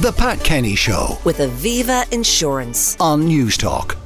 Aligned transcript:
The 0.00 0.12
Pat 0.12 0.38
Kenny 0.44 0.76
Show 0.76 1.18
with 1.24 1.38
Aviva 1.38 2.10
Insurance. 2.12 2.96
on 3.00 3.24
News 3.24 3.56
Talk. 3.56 3.96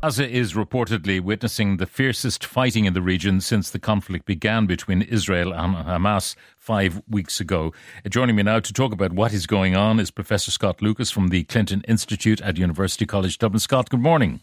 Gaza 0.00 0.28
is 0.30 0.52
reportedly 0.52 1.20
witnessing 1.20 1.78
the 1.78 1.86
fiercest 1.86 2.44
fighting 2.44 2.84
in 2.84 2.94
the 2.94 3.02
region 3.02 3.40
since 3.40 3.68
the 3.70 3.80
conflict 3.80 4.26
began 4.26 4.66
between 4.66 5.02
Israel 5.02 5.52
and 5.52 5.74
Hamas 5.74 6.36
five 6.56 7.02
weeks 7.08 7.40
ago. 7.40 7.72
Joining 8.08 8.36
me 8.36 8.44
now 8.44 8.60
to 8.60 8.72
talk 8.72 8.92
about 8.92 9.12
what 9.14 9.32
is 9.32 9.48
going 9.48 9.74
on 9.74 9.98
is 9.98 10.12
Professor 10.12 10.52
Scott 10.52 10.80
Lucas 10.80 11.10
from 11.10 11.26
the 11.26 11.42
Clinton 11.42 11.82
Institute 11.88 12.40
at 12.42 12.58
University 12.58 13.06
College 13.06 13.38
Dublin. 13.38 13.58
Scott, 13.58 13.90
good 13.90 13.98
morning. 13.98 14.38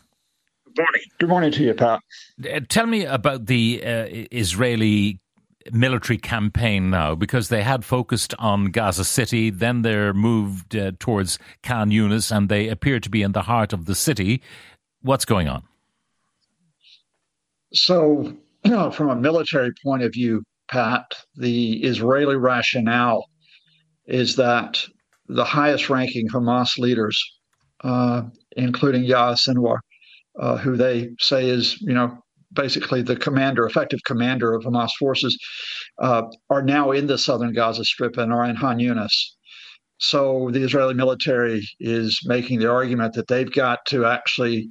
Good 0.66 0.79
morning. 0.84 1.02
Good 1.21 1.29
morning 1.29 1.52
to 1.54 1.63
you, 1.63 1.73
Pat. 1.73 2.02
Uh, 2.54 2.59
Tell 2.68 2.86
me 2.86 3.05
about 3.05 3.45
the 3.45 3.82
uh, 3.82 4.07
Israeli 4.29 5.21
military 5.71 6.18
campaign 6.18 6.89
now, 6.89 7.16
because 7.16 7.50
they 7.50 7.63
had 7.63 7.84
focused 7.84 8.34
on 8.39 8.66
Gaza 8.66 9.04
City, 9.04 9.50
then 9.50 9.81
they're 9.81 10.13
moved 10.13 10.76
uh, 10.76 10.91
towards 10.99 11.39
Khan 11.63 11.89
Yunis, 11.89 12.35
and 12.35 12.49
they 12.49 12.70
appear 12.70 12.99
to 12.99 13.09
be 13.09 13.22
in 13.22 13.31
the 13.31 13.44
heart 13.44 13.73
of 13.73 13.86
the 13.86 13.95
city. 13.95 14.41
What's 15.02 15.25
going 15.25 15.48
on? 15.48 15.63
So, 17.73 18.34
you 18.63 18.72
know, 18.72 18.91
from 18.91 19.09
a 19.09 19.16
military 19.16 19.72
point 19.84 20.03
of 20.03 20.13
view, 20.13 20.44
Pat, 20.67 21.05
the 21.36 21.84
Israeli 21.84 22.36
rationale 22.36 23.30
is 24.08 24.36
that 24.38 24.84
the 25.27 25.44
highest 25.44 25.89
ranking 25.89 26.27
Hamas 26.27 26.77
leaders, 26.77 27.22
uh, 27.84 28.23
including 28.55 29.03
Yahya 29.03 29.36
Sinwar, 29.36 29.80
uh, 30.39 30.58
who 30.58 30.75
they 30.75 31.11
say 31.20 31.50
is, 31.50 31.81
you 31.81 31.94
know, 31.94 32.23
basically 32.55 33.02
the 33.02 33.16
commander, 33.16 33.66
effective 33.66 34.00
commander 34.05 34.54
of 34.54 34.64
Hamas 34.64 34.91
forces, 34.98 35.38
uh, 36.02 36.23
are 36.50 36.62
now 36.64 36.91
in 36.91 37.08
the 37.08 37.18
southern 37.18 37.54
Gaza 37.54 37.86
Strip 37.86 38.18
and 38.18 38.34
are 38.34 38.45
in 38.45 38.55
Han 38.55 38.80
Yunis. 38.80 39.14
So 39.98 40.50
the 40.52 40.64
Israeli 40.64 40.94
military 40.94 41.68
is 41.80 42.20
making 42.25 42.59
the 42.59 42.72
argument 42.72 43.14
that 43.14 43.28
they've 43.28 43.52
got 43.52 43.80
to 43.88 44.06
actually 44.06 44.70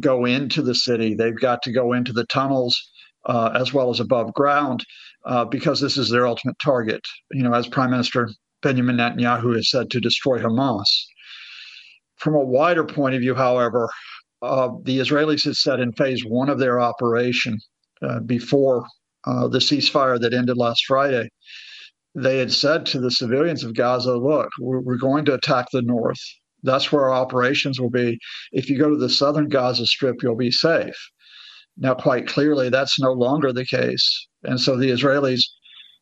go 0.00 0.24
into 0.24 0.62
the 0.62 0.74
city. 0.74 1.14
They've 1.14 1.38
got 1.38 1.62
to 1.62 1.72
go 1.72 1.92
into 1.92 2.12
the 2.12 2.26
tunnels 2.26 2.76
uh, 3.26 3.50
as 3.54 3.72
well 3.72 3.90
as 3.90 4.00
above 4.00 4.32
ground 4.34 4.84
uh, 5.24 5.44
because 5.44 5.80
this 5.80 5.96
is 5.96 6.10
their 6.10 6.26
ultimate 6.26 6.56
target. 6.62 7.00
You 7.30 7.42
know, 7.42 7.52
as 7.52 7.68
Prime 7.68 7.90
Minister 7.90 8.28
Benjamin 8.62 8.96
Netanyahu 8.96 9.54
has 9.54 9.70
said, 9.70 9.90
to 9.90 10.00
destroy 10.00 10.38
Hamas. 10.40 10.86
From 12.16 12.34
a 12.34 12.44
wider 12.44 12.84
point 12.84 13.14
of 13.14 13.20
view, 13.20 13.34
however, 13.34 13.88
uh, 14.46 14.70
the 14.82 14.98
Israelis 14.98 15.44
had 15.44 15.56
said 15.56 15.80
in 15.80 15.92
phase 15.92 16.24
one 16.24 16.48
of 16.48 16.58
their 16.58 16.80
operation 16.80 17.58
uh, 18.02 18.20
before 18.20 18.86
uh, 19.26 19.48
the 19.48 19.58
ceasefire 19.58 20.20
that 20.20 20.34
ended 20.34 20.56
last 20.56 20.84
Friday, 20.86 21.28
they 22.14 22.38
had 22.38 22.52
said 22.52 22.86
to 22.86 23.00
the 23.00 23.10
civilians 23.10 23.64
of 23.64 23.74
Gaza, 23.74 24.16
look, 24.16 24.48
we're, 24.60 24.80
we're 24.80 24.96
going 24.96 25.24
to 25.26 25.34
attack 25.34 25.66
the 25.72 25.82
north. 25.82 26.20
That's 26.62 26.90
where 26.90 27.04
our 27.04 27.12
operations 27.12 27.80
will 27.80 27.90
be. 27.90 28.18
If 28.52 28.70
you 28.70 28.78
go 28.78 28.88
to 28.88 28.96
the 28.96 29.10
southern 29.10 29.48
Gaza 29.48 29.86
Strip, 29.86 30.22
you'll 30.22 30.36
be 30.36 30.50
safe. 30.50 30.96
Now, 31.76 31.94
quite 31.94 32.26
clearly, 32.26 32.70
that's 32.70 32.98
no 32.98 33.12
longer 33.12 33.52
the 33.52 33.66
case. 33.66 34.28
And 34.44 34.58
so 34.58 34.76
the 34.76 34.90
Israelis 34.90 35.42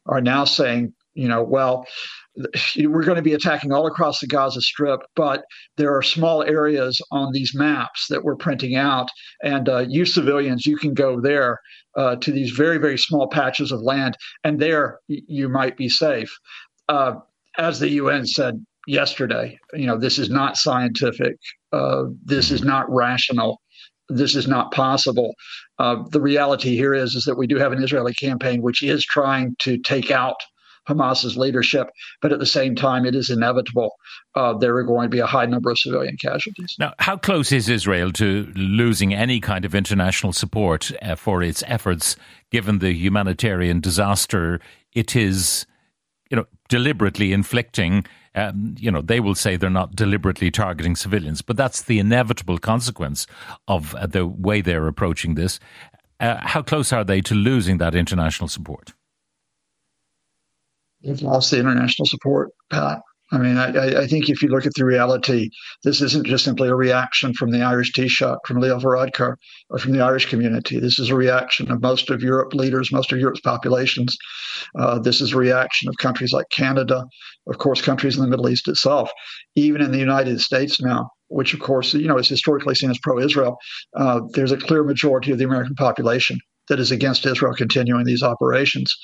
are 0.06 0.20
now 0.20 0.44
saying, 0.44 0.92
you 1.14 1.28
know, 1.28 1.42
well, 1.42 1.86
we're 2.76 3.04
going 3.04 3.16
to 3.16 3.22
be 3.22 3.34
attacking 3.34 3.72
all 3.72 3.86
across 3.86 4.20
the 4.20 4.26
Gaza 4.26 4.60
Strip, 4.60 5.00
but 5.14 5.44
there 5.76 5.94
are 5.96 6.02
small 6.02 6.42
areas 6.42 7.00
on 7.10 7.32
these 7.32 7.54
maps 7.54 8.06
that 8.08 8.24
we're 8.24 8.36
printing 8.36 8.76
out, 8.76 9.08
and 9.42 9.68
uh, 9.68 9.84
you 9.88 10.04
civilians, 10.04 10.66
you 10.66 10.76
can 10.76 10.94
go 10.94 11.20
there 11.20 11.60
uh, 11.96 12.16
to 12.16 12.32
these 12.32 12.50
very, 12.50 12.78
very 12.78 12.98
small 12.98 13.28
patches 13.28 13.70
of 13.72 13.80
land, 13.82 14.16
and 14.42 14.58
there 14.58 14.98
you 15.08 15.48
might 15.48 15.76
be 15.76 15.88
safe. 15.88 16.30
Uh, 16.88 17.14
as 17.56 17.78
the 17.78 17.90
UN 17.90 18.26
said 18.26 18.64
yesterday, 18.86 19.58
you 19.72 19.86
know, 19.86 19.98
this 19.98 20.18
is 20.18 20.28
not 20.28 20.56
scientific. 20.56 21.36
Uh, 21.72 22.04
this 22.24 22.50
is 22.50 22.62
not 22.62 22.90
rational. 22.90 23.60
This 24.08 24.34
is 24.34 24.46
not 24.46 24.72
possible. 24.72 25.34
Uh, 25.78 25.96
the 26.10 26.20
reality 26.20 26.76
here 26.76 26.94
is, 26.94 27.14
is 27.14 27.24
that 27.24 27.38
we 27.38 27.46
do 27.46 27.56
have 27.56 27.72
an 27.72 27.82
Israeli 27.82 28.12
campaign 28.14 28.60
which 28.60 28.82
is 28.82 29.04
trying 29.04 29.56
to 29.60 29.78
take 29.78 30.10
out 30.10 30.36
Hamas's 30.86 31.36
leadership, 31.36 31.88
but 32.20 32.32
at 32.32 32.38
the 32.38 32.46
same 32.46 32.74
time, 32.74 33.06
it 33.06 33.14
is 33.14 33.30
inevitable 33.30 33.94
uh, 34.34 34.52
there 34.54 34.76
are 34.76 34.82
going 34.82 35.04
to 35.04 35.08
be 35.08 35.20
a 35.20 35.26
high 35.26 35.46
number 35.46 35.70
of 35.70 35.78
civilian 35.78 36.16
casualties. 36.16 36.74
Now, 36.78 36.92
how 36.98 37.16
close 37.16 37.52
is 37.52 37.68
Israel 37.68 38.10
to 38.12 38.52
losing 38.56 39.14
any 39.14 39.40
kind 39.40 39.64
of 39.64 39.74
international 39.74 40.32
support 40.32 40.90
uh, 41.02 41.14
for 41.14 41.42
its 41.42 41.62
efforts, 41.66 42.16
given 42.50 42.78
the 42.78 42.92
humanitarian 42.92 43.80
disaster 43.80 44.60
it 44.92 45.14
is, 45.14 45.66
you 46.30 46.36
know, 46.36 46.46
deliberately 46.68 47.32
inflicting? 47.32 48.04
Um, 48.34 48.74
you 48.78 48.90
know, 48.90 49.00
they 49.00 49.20
will 49.20 49.36
say 49.36 49.56
they're 49.56 49.70
not 49.70 49.94
deliberately 49.94 50.50
targeting 50.50 50.96
civilians, 50.96 51.40
but 51.40 51.56
that's 51.56 51.82
the 51.82 52.00
inevitable 52.00 52.58
consequence 52.58 53.28
of 53.68 53.94
uh, 53.94 54.06
the 54.06 54.26
way 54.26 54.60
they're 54.60 54.88
approaching 54.88 55.36
this. 55.36 55.60
Uh, 56.18 56.38
how 56.40 56.62
close 56.62 56.92
are 56.92 57.04
they 57.04 57.20
to 57.20 57.34
losing 57.34 57.78
that 57.78 57.94
international 57.94 58.48
support? 58.48 58.92
They've 61.04 61.22
lost 61.22 61.50
the 61.50 61.60
international 61.60 62.06
support, 62.06 62.50
Pat. 62.70 63.00
I 63.32 63.38
mean, 63.38 63.56
I, 63.56 64.02
I 64.02 64.06
think 64.06 64.28
if 64.28 64.42
you 64.42 64.48
look 64.48 64.66
at 64.66 64.74
the 64.74 64.84
reality, 64.84 65.48
this 65.82 66.00
isn't 66.02 66.26
just 66.26 66.44
simply 66.44 66.68
a 66.68 66.74
reaction 66.74 67.32
from 67.34 67.50
the 67.50 67.62
Irish 67.62 67.92
Taoiseach, 67.92 68.38
from 68.46 68.60
Leo 68.60 68.78
Varadkar, 68.78 69.36
or 69.70 69.78
from 69.78 69.92
the 69.92 70.02
Irish 70.02 70.28
community. 70.28 70.78
This 70.78 70.98
is 70.98 71.10
a 71.10 71.16
reaction 71.16 71.70
of 71.70 71.82
most 71.82 72.10
of 72.10 72.22
Europe 72.22 72.54
leaders, 72.54 72.92
most 72.92 73.12
of 73.12 73.18
Europe's 73.18 73.40
populations. 73.40 74.16
Uh, 74.78 74.98
this 74.98 75.20
is 75.20 75.32
a 75.32 75.36
reaction 75.38 75.88
of 75.88 75.96
countries 75.96 76.32
like 76.32 76.46
Canada, 76.50 77.04
of 77.48 77.58
course, 77.58 77.80
countries 77.80 78.16
in 78.16 78.22
the 78.22 78.28
Middle 78.28 78.48
East 78.48 78.68
itself, 78.68 79.10
even 79.56 79.80
in 79.80 79.90
the 79.90 79.98
United 79.98 80.40
States 80.40 80.80
now, 80.80 81.08
which, 81.28 81.54
of 81.54 81.60
course, 81.60 81.94
you 81.94 82.06
know, 82.06 82.18
is 82.18 82.28
historically 82.28 82.74
seen 82.74 82.90
as 82.90 82.98
pro-Israel. 83.02 83.56
Uh, 83.96 84.20
there's 84.34 84.52
a 84.52 84.58
clear 84.58 84.84
majority 84.84 85.32
of 85.32 85.38
the 85.38 85.44
American 85.44 85.74
population 85.74 86.38
that 86.68 86.78
is 86.78 86.90
against 86.90 87.26
Israel 87.26 87.54
continuing 87.54 88.04
these 88.04 88.22
operations. 88.22 88.94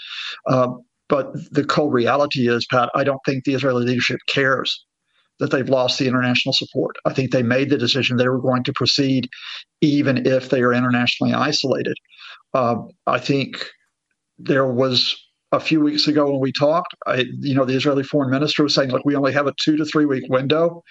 Uh, 0.47 0.69
but 1.11 1.33
the 1.53 1.65
cold 1.65 1.93
reality 1.93 2.49
is, 2.49 2.65
Pat, 2.71 2.89
I 2.95 3.05
don't 3.05 3.21
think 3.27 3.45
the 3.45 3.55
Israeli 3.55 3.85
leadership 3.85 4.21
cares 4.29 4.87
that 5.41 5.51
they've 5.51 5.69
lost 5.69 5.99
the 5.99 6.07
international 6.07 6.53
support. 6.53 6.97
I 7.05 7.13
think 7.13 7.33
they 7.33 7.43
made 7.43 7.69
the 7.69 7.79
decision 7.79 8.17
they 8.17 8.29
were 8.29 8.41
going 8.41 8.63
to 8.65 8.73
proceed 8.73 9.29
even 9.81 10.27
if 10.27 10.51
they 10.51 10.63
are 10.63 10.73
internationally 10.73 11.35
isolated. 11.35 11.97
Uh, 12.55 12.77
I 13.07 13.19
think 13.19 13.67
there 14.39 14.67
was 14.67 15.17
a 15.53 15.59
few 15.59 15.81
weeks 15.81 16.07
ago 16.07 16.31
when 16.31 16.41
we 16.41 16.53
talked, 16.53 16.95
I, 17.07 17.25
you 17.41 17.55
know, 17.55 17.65
the 17.65 17.75
Israeli 17.75 18.05
foreign 18.05 18.31
minister 18.31 18.63
was 18.63 18.75
saying, 18.75 18.91
look, 18.91 19.05
we 19.05 19.17
only 19.17 19.33
have 19.33 19.49
a 19.49 19.55
two 19.61 19.77
to 19.77 19.85
three 19.85 20.05
week 20.05 20.25
window 20.29 20.83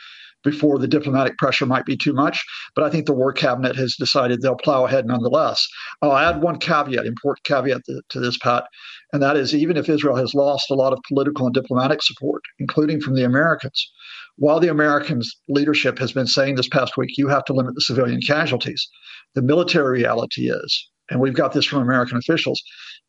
before 0.43 0.77
the 0.77 0.87
diplomatic 0.87 1.37
pressure 1.37 1.65
might 1.65 1.85
be 1.85 1.97
too 1.97 2.13
much. 2.13 2.43
But 2.75 2.83
I 2.83 2.89
think 2.89 3.05
the 3.05 3.13
war 3.13 3.33
cabinet 3.33 3.75
has 3.75 3.95
decided 3.97 4.41
they'll 4.41 4.55
plow 4.55 4.85
ahead 4.85 5.05
nonetheless. 5.05 5.67
I'll 6.01 6.17
add 6.17 6.41
one 6.41 6.59
caveat, 6.59 7.05
important 7.05 7.43
caveat 7.43 7.81
to, 7.85 8.01
to 8.09 8.19
this, 8.19 8.37
Pat, 8.37 8.65
and 9.11 9.21
that 9.23 9.37
is 9.37 9.55
even 9.55 9.77
if 9.77 9.89
Israel 9.89 10.15
has 10.15 10.33
lost 10.33 10.69
a 10.69 10.75
lot 10.75 10.93
of 10.93 10.99
political 11.07 11.45
and 11.45 11.53
diplomatic 11.53 12.01
support, 12.01 12.41
including 12.59 13.01
from 13.01 13.15
the 13.15 13.23
Americans, 13.23 13.91
while 14.37 14.59
the 14.59 14.69
Americans' 14.69 15.35
leadership 15.49 15.99
has 15.99 16.13
been 16.13 16.27
saying 16.27 16.55
this 16.55 16.69
past 16.69 16.95
week, 16.95 17.17
you 17.17 17.27
have 17.27 17.43
to 17.45 17.53
limit 17.53 17.75
the 17.75 17.81
civilian 17.81 18.21
casualties, 18.21 18.87
the 19.35 19.41
military 19.41 19.99
reality 19.99 20.49
is, 20.49 20.89
and 21.09 21.19
we've 21.19 21.33
got 21.33 21.53
this 21.53 21.65
from 21.65 21.81
American 21.81 22.17
officials, 22.17 22.61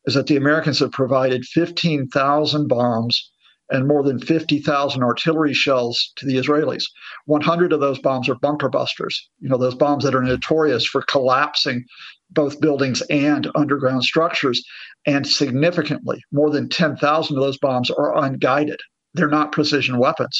is 0.05 0.15
that 0.15 0.27
the 0.27 0.35
Americans 0.35 0.79
have 0.79 0.91
provided 0.91 1.45
15,000 1.45 2.67
bombs 2.67 3.31
and 3.71 3.87
more 3.87 4.03
than 4.03 4.19
50,000 4.19 5.01
artillery 5.01 5.53
shells 5.53 6.11
to 6.17 6.25
the 6.25 6.35
Israelis. 6.35 6.83
100 7.25 7.71
of 7.71 7.79
those 7.79 7.99
bombs 7.99 8.27
are 8.27 8.35
bunker 8.35 8.69
busters, 8.69 9.29
you 9.39 9.49
know, 9.49 9.57
those 9.57 9.75
bombs 9.75 10.03
that 10.03 10.13
are 10.13 10.21
notorious 10.21 10.85
for 10.85 11.01
collapsing 11.03 11.85
both 12.29 12.61
buildings 12.61 13.01
and 13.09 13.49
underground 13.55 14.03
structures. 14.03 14.63
And 15.05 15.25
significantly, 15.25 16.21
more 16.31 16.49
than 16.49 16.69
10,000 16.69 17.35
of 17.35 17.41
those 17.41 17.57
bombs 17.57 17.89
are 17.89 18.17
unguided. 18.23 18.79
They're 19.13 19.27
not 19.27 19.51
precision 19.51 19.97
weapons. 19.97 20.39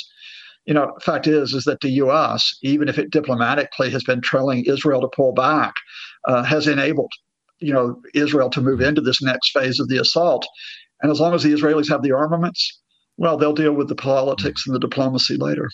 You 0.66 0.74
know, 0.74 0.94
fact 1.02 1.26
is, 1.26 1.54
is 1.54 1.64
that 1.64 1.82
the 1.82 1.90
U.S., 1.90 2.56
even 2.62 2.88
if 2.88 3.00
it 3.00 3.10
diplomatically 3.10 3.90
has 3.90 4.04
been 4.04 4.22
trailing 4.22 4.66
Israel 4.66 5.02
to 5.02 5.10
pull 5.16 5.34
back, 5.34 5.74
uh, 6.28 6.44
has 6.44 6.68
enabled, 6.68 7.12
you 7.60 7.74
know, 7.74 8.00
Israel 8.14 8.50
to 8.52 8.62
move 8.62 8.82
into 8.82 9.02
this 9.02 9.22
next 9.22 9.52
phase 9.52 9.80
of 9.80 9.88
the 9.88 10.00
assault. 10.00 10.46
And 11.02 11.12
as 11.12 11.20
long 11.20 11.34
as 11.34 11.42
the 11.42 11.54
Israelis 11.54 11.90
have 11.90 12.04
the 12.04 12.12
armaments, 12.12 12.80
well, 13.22 13.38
they'll 13.38 13.54
deal 13.54 13.74
with 13.74 13.88
the 13.88 13.96
politics 13.96 14.66
and 14.66 14.74
the 14.74 14.80
diplomacy 14.80 15.38
later. 15.38 15.70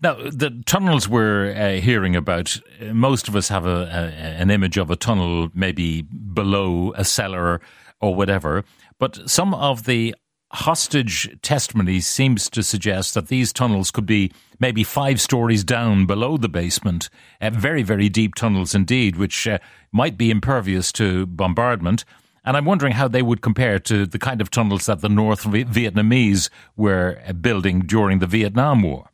Now, 0.00 0.14
the 0.14 0.62
tunnels 0.64 1.08
we're 1.08 1.50
uh, 1.50 1.80
hearing 1.80 2.14
about, 2.14 2.56
uh, 2.80 2.94
most 2.94 3.26
of 3.26 3.34
us 3.34 3.48
have 3.48 3.66
a, 3.66 3.82
a, 3.90 4.40
an 4.40 4.48
image 4.48 4.76
of 4.76 4.88
a 4.88 4.94
tunnel 4.94 5.50
maybe 5.54 6.02
below 6.02 6.92
a 6.96 7.04
cellar 7.04 7.60
or 8.00 8.14
whatever. 8.14 8.64
But 9.00 9.28
some 9.28 9.54
of 9.54 9.86
the 9.86 10.14
hostage 10.52 11.36
testimony 11.42 11.98
seems 11.98 12.48
to 12.50 12.62
suggest 12.62 13.14
that 13.14 13.26
these 13.26 13.52
tunnels 13.52 13.90
could 13.90 14.06
be 14.06 14.30
maybe 14.60 14.84
five 14.84 15.20
stories 15.20 15.64
down 15.64 16.06
below 16.06 16.36
the 16.36 16.48
basement, 16.48 17.10
uh, 17.40 17.50
very, 17.50 17.82
very 17.82 18.08
deep 18.08 18.36
tunnels 18.36 18.72
indeed, 18.72 19.16
which 19.16 19.48
uh, 19.48 19.58
might 19.90 20.16
be 20.16 20.30
impervious 20.30 20.92
to 20.92 21.26
bombardment. 21.26 22.04
And 22.44 22.56
I'm 22.56 22.64
wondering 22.64 22.92
how 22.92 23.08
they 23.08 23.22
would 23.22 23.40
compare 23.40 23.78
to 23.80 24.04
the 24.04 24.18
kind 24.18 24.40
of 24.40 24.50
tunnels 24.50 24.86
that 24.86 25.00
the 25.00 25.08
North 25.08 25.44
Vietnamese 25.44 26.50
were 26.76 27.20
uh, 27.26 27.32
building 27.32 27.80
during 27.80 28.18
the 28.18 28.26
Vietnam 28.26 28.82
War. 28.82 29.10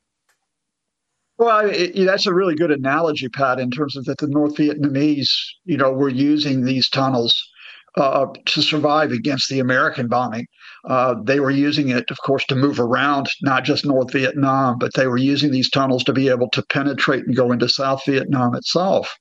Well, 1.36 1.68
it, 1.70 2.04
that's 2.04 2.26
a 2.26 2.34
really 2.34 2.56
good 2.56 2.72
analogy, 2.72 3.28
Pat, 3.28 3.60
in 3.60 3.70
terms 3.70 3.96
of 3.96 4.06
that 4.06 4.18
the 4.18 4.26
North 4.26 4.56
Vietnamese, 4.56 5.30
you 5.64 5.76
know, 5.76 5.92
were 5.92 6.08
using 6.08 6.64
these 6.64 6.88
tunnels 6.88 7.48
uh, 7.96 8.26
to 8.46 8.62
survive 8.62 9.12
against 9.12 9.48
the 9.48 9.60
American 9.60 10.08
bombing. 10.08 10.46
Uh, 10.84 11.14
they 11.22 11.40
were 11.40 11.50
using 11.50 11.88
it, 11.88 12.10
of 12.10 12.18
course, 12.24 12.44
to 12.46 12.54
move 12.54 12.78
around 12.78 13.28
not 13.42 13.64
just 13.64 13.84
North 13.84 14.12
Vietnam, 14.12 14.78
but 14.78 14.94
they 14.94 15.06
were 15.06 15.16
using 15.16 15.50
these 15.50 15.70
tunnels 15.70 16.04
to 16.04 16.12
be 16.12 16.28
able 16.28 16.48
to 16.50 16.62
penetrate 16.62 17.26
and 17.26 17.36
go 17.36 17.52
into 17.52 17.68
South 17.68 18.02
Vietnam 18.06 18.54
itself. 18.54 19.14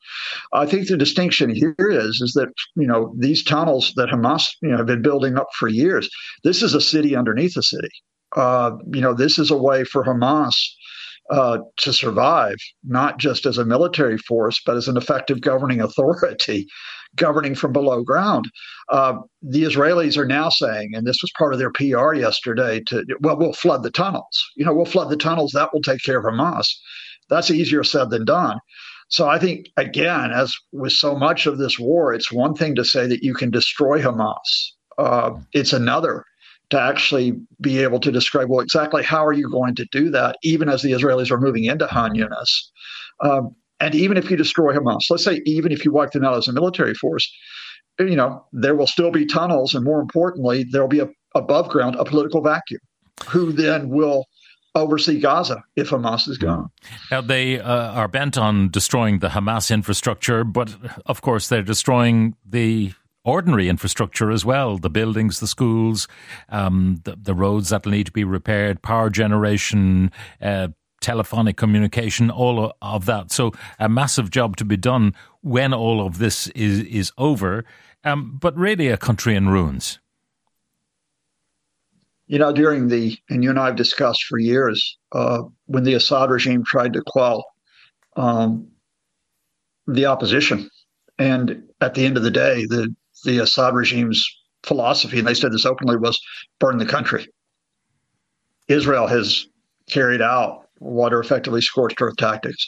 I 0.53 0.65
think 0.65 0.87
the 0.87 0.97
distinction 0.97 1.49
here 1.49 1.75
is 1.79 2.21
is 2.21 2.33
that 2.33 2.49
you 2.75 2.87
know 2.87 3.13
these 3.17 3.43
tunnels 3.43 3.93
that 3.95 4.09
Hamas 4.09 4.49
you 4.61 4.69
know 4.69 4.77
have 4.77 4.85
been 4.85 5.01
building 5.01 5.37
up 5.37 5.47
for 5.57 5.67
years. 5.67 6.09
This 6.43 6.61
is 6.61 6.73
a 6.73 6.81
city 6.81 7.15
underneath 7.15 7.57
a 7.57 7.63
city. 7.63 7.89
Uh, 8.35 8.71
you 8.93 9.01
know, 9.01 9.13
this 9.13 9.39
is 9.39 9.51
a 9.51 9.57
way 9.57 9.83
for 9.83 10.03
Hamas 10.03 10.53
uh, 11.29 11.59
to 11.77 11.93
survive, 11.93 12.55
not 12.83 13.17
just 13.17 13.45
as 13.45 13.57
a 13.57 13.65
military 13.65 14.17
force, 14.17 14.61
but 14.65 14.77
as 14.77 14.87
an 14.87 14.97
effective 14.97 15.41
governing 15.41 15.81
authority, 15.87 16.67
governing 17.15 17.55
from 17.55 17.73
below 17.73 18.03
ground. 18.03 18.49
Uh, 18.89 19.19
the 19.41 19.63
Israelis 19.63 20.17
are 20.17 20.25
now 20.25 20.49
saying, 20.49 20.91
and 20.93 21.05
this 21.05 21.17
was 21.21 21.31
part 21.37 21.53
of 21.53 21.59
their 21.59 21.71
PR 21.71 22.13
yesterday, 22.13 22.81
to 22.87 23.05
well, 23.21 23.37
we'll 23.37 23.53
flood 23.53 23.83
the 23.83 23.91
tunnels. 23.91 24.51
You 24.55 24.65
know, 24.65 24.73
we'll 24.73 24.85
flood 24.85 25.09
the 25.09 25.17
tunnels. 25.17 25.51
That 25.53 25.73
will 25.73 25.81
take 25.81 26.03
care 26.03 26.19
of 26.19 26.25
Hamas. 26.25 26.67
That's 27.29 27.51
easier 27.51 27.83
said 27.83 28.09
than 28.09 28.25
done. 28.25 28.59
So 29.09 29.27
I 29.29 29.39
think, 29.39 29.67
again, 29.77 30.31
as 30.31 30.53
with 30.73 30.91
so 30.91 31.15
much 31.15 31.45
of 31.45 31.57
this 31.57 31.79
war, 31.79 32.13
it's 32.13 32.31
one 32.31 32.53
thing 32.53 32.75
to 32.75 32.83
say 32.83 33.07
that 33.07 33.23
you 33.23 33.33
can 33.33 33.51
destroy 33.51 34.01
Hamas. 34.01 34.35
Uh, 34.97 35.31
it's 35.53 35.73
another 35.73 36.25
to 36.69 36.79
actually 36.79 37.33
be 37.61 37.81
able 37.81 37.99
to 37.99 38.11
describe 38.11 38.49
well 38.49 38.59
exactly 38.59 39.03
how 39.03 39.25
are 39.25 39.33
you 39.33 39.49
going 39.49 39.75
to 39.75 39.85
do 39.91 40.09
that 40.09 40.35
even 40.43 40.67
as 40.67 40.81
the 40.81 40.91
israelis 40.91 41.31
are 41.31 41.39
moving 41.39 41.65
into 41.65 41.87
han 41.87 42.13
yunis 42.13 42.49
um, 43.21 43.55
and 43.79 43.95
even 43.95 44.17
if 44.17 44.29
you 44.29 44.37
destroy 44.37 44.73
hamas 44.73 45.03
let's 45.09 45.23
say 45.23 45.41
even 45.45 45.71
if 45.71 45.85
you 45.85 45.91
wipe 45.91 46.11
them 46.11 46.23
out 46.23 46.37
as 46.37 46.47
a 46.47 46.53
military 46.53 46.93
force 46.93 47.31
you 47.99 48.15
know 48.15 48.45
there 48.53 48.75
will 48.75 48.87
still 48.87 49.11
be 49.11 49.25
tunnels 49.25 49.73
and 49.73 49.83
more 49.83 49.99
importantly 50.01 50.65
there 50.71 50.81
will 50.81 50.87
be 50.87 50.99
a, 50.99 51.09
above 51.35 51.69
ground 51.69 51.95
a 51.95 52.05
political 52.05 52.41
vacuum 52.41 52.81
who 53.25 53.51
then 53.51 53.89
will 53.89 54.25
oversee 54.75 55.19
Gaza 55.19 55.63
if 55.75 55.89
Hamas 55.89 56.27
is 56.27 56.37
gone. 56.37 56.69
Now, 57.09 57.21
they 57.21 57.59
uh, 57.59 57.91
are 57.93 58.07
bent 58.07 58.37
on 58.37 58.69
destroying 58.69 59.19
the 59.19 59.29
Hamas 59.29 59.71
infrastructure, 59.71 60.43
but 60.43 60.75
of 61.05 61.21
course, 61.21 61.49
they're 61.49 61.63
destroying 61.63 62.35
the 62.47 62.93
ordinary 63.27 63.67
infrastructure 63.67 64.31
as 64.31 64.45
well 64.45 64.77
the 64.77 64.89
buildings, 64.89 65.39
the 65.41 65.47
schools, 65.47 66.07
um, 66.49 67.01
the, 67.03 67.17
the, 67.21 67.33
roads 67.33 67.69
that 67.69 67.85
need 67.85 68.05
to 68.05 68.11
be 68.11 68.23
repaired, 68.23 68.81
power 68.81 69.09
generation, 69.09 70.11
uh, 70.41 70.69
telephonic 71.01 71.57
communication, 71.57 72.29
all 72.29 72.73
of 72.81 73.05
that. 73.05 73.31
So, 73.31 73.51
a 73.79 73.89
massive 73.89 74.29
job 74.31 74.57
to 74.57 74.65
be 74.65 74.77
done 74.77 75.13
when 75.41 75.73
all 75.73 76.05
of 76.05 76.17
this 76.17 76.47
is, 76.49 76.79
is 76.81 77.11
over, 77.17 77.65
um, 78.03 78.37
but 78.41 78.55
really 78.57 78.87
a 78.87 78.97
country 78.97 79.35
in 79.35 79.49
ruins. 79.49 79.99
You 82.27 82.39
know, 82.39 82.51
during 82.51 82.89
the, 82.89 83.17
and 83.29 83.43
you 83.43 83.49
and 83.49 83.59
I 83.59 83.67
have 83.67 83.77
discussed 83.77 84.25
for 84.25 84.37
years, 84.37 84.97
uh, 85.13 85.43
when 85.65 85.83
the 85.83 85.93
Assad 85.93 86.29
regime 86.29 86.63
tried 86.65 86.93
to 86.93 87.01
quell 87.05 87.45
um, 88.17 88.67
the 89.87 90.05
opposition. 90.05 90.69
And 91.17 91.63
at 91.79 91.93
the 91.93 92.05
end 92.05 92.17
of 92.17 92.23
the 92.23 92.31
day, 92.31 92.65
the 92.65 92.93
the 93.23 93.39
Assad 93.39 93.73
regime's 93.73 94.23
philosophy, 94.63 95.19
and 95.19 95.27
they 95.27 95.33
said 95.33 95.51
this 95.51 95.65
openly, 95.65 95.97
was 95.97 96.19
burn 96.59 96.77
the 96.77 96.85
country. 96.85 97.27
Israel 98.67 99.07
has 99.07 99.47
carried 99.89 100.21
out 100.21 100.66
what 100.79 101.13
are 101.13 101.19
effectively 101.19 101.61
scorched 101.61 102.01
earth 102.01 102.17
tactics, 102.17 102.65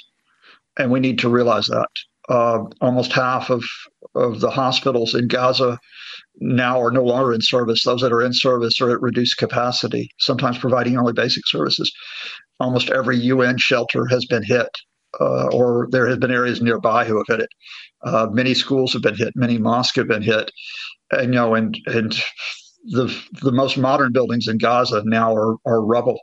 and 0.77 0.91
we 0.91 0.99
need 0.99 1.19
to 1.19 1.29
realize 1.29 1.67
that. 1.67 1.87
Uh, 2.29 2.63
almost 2.81 3.11
half 3.11 3.49
of, 3.49 3.63
of 4.13 4.39
the 4.39 4.51
hospitals 4.51 5.15
in 5.15 5.27
Gaza 5.27 5.79
now 6.39 6.79
are 6.79 6.91
no 6.91 7.03
longer 7.03 7.33
in 7.33 7.41
service. 7.41 7.83
Those 7.83 8.01
that 8.01 8.13
are 8.13 8.21
in 8.21 8.33
service 8.33 8.79
are 8.81 8.91
at 8.91 9.01
reduced 9.01 9.37
capacity, 9.37 10.11
sometimes 10.19 10.59
providing 10.59 10.97
only 10.97 11.13
basic 11.13 11.47
services. 11.47 11.91
Almost 12.59 12.91
every 12.91 13.17
UN 13.17 13.57
shelter 13.57 14.05
has 14.07 14.25
been 14.25 14.43
hit, 14.43 14.69
uh, 15.19 15.47
or 15.47 15.87
there 15.91 16.07
have 16.07 16.19
been 16.19 16.31
areas 16.31 16.61
nearby 16.61 17.03
who 17.05 17.17
have 17.17 17.27
hit 17.27 17.39
it. 17.39 17.49
Uh, 18.03 18.27
many 18.31 18.53
schools 18.53 18.93
have 18.93 19.01
been 19.01 19.15
hit, 19.15 19.33
many 19.35 19.57
mosques 19.57 19.95
have 19.97 20.07
been 20.07 20.21
hit, 20.21 20.51
and 21.11 21.33
you 21.33 21.39
know, 21.39 21.55
and 21.55 21.77
and 21.87 22.13
the 22.85 23.13
the 23.41 23.51
most 23.51 23.77
modern 23.77 24.11
buildings 24.11 24.47
in 24.47 24.57
Gaza 24.57 25.01
now 25.05 25.33
are 25.33 25.55
are 25.65 25.83
rubble. 25.83 26.19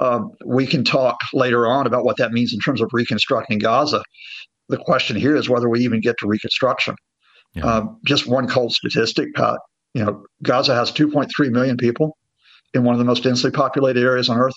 Um, 0.00 0.30
we 0.44 0.66
can 0.66 0.84
talk 0.84 1.18
later 1.32 1.66
on 1.66 1.86
about 1.86 2.04
what 2.04 2.16
that 2.18 2.32
means 2.32 2.52
in 2.52 2.60
terms 2.60 2.80
of 2.80 2.88
reconstructing 2.92 3.58
Gaza. 3.58 4.02
The 4.68 4.76
question 4.76 5.16
here 5.16 5.36
is 5.36 5.48
whether 5.48 5.68
we 5.68 5.80
even 5.80 6.00
get 6.00 6.16
to 6.18 6.26
reconstruction. 6.26 6.94
Yeah. 7.54 7.64
Um, 7.64 7.98
just 8.04 8.26
one 8.26 8.46
cold 8.46 8.72
statistic, 8.72 9.34
Pat. 9.34 9.58
You 9.94 10.04
know, 10.04 10.24
Gaza 10.42 10.74
has 10.74 10.92
2.3 10.92 11.28
million 11.50 11.76
people 11.76 12.16
in 12.74 12.84
one 12.84 12.94
of 12.94 12.98
the 12.98 13.04
most 13.04 13.22
densely 13.22 13.50
populated 13.50 14.02
areas 14.02 14.28
on 14.28 14.36
Earth. 14.36 14.54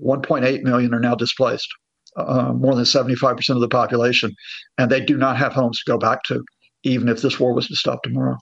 1.8 0.00 0.62
million 0.62 0.92
are 0.94 1.00
now 1.00 1.14
displaced 1.14 1.68
uh, 2.16 2.52
more 2.52 2.74
than 2.74 2.84
75% 2.84 3.50
of 3.50 3.60
the 3.60 3.68
population, 3.68 4.32
and 4.78 4.90
they 4.90 5.00
do 5.00 5.16
not 5.16 5.36
have 5.36 5.52
homes 5.52 5.78
to 5.82 5.90
go 5.90 5.98
back 5.98 6.22
to, 6.24 6.42
even 6.82 7.08
if 7.08 7.22
this 7.22 7.40
war 7.40 7.54
was 7.54 7.66
to 7.68 7.76
stop 7.76 8.02
tomorrow. 8.02 8.36